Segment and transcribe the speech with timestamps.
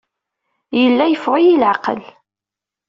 [0.79, 1.99] Yella yeffeɣ-iyi leɛqel.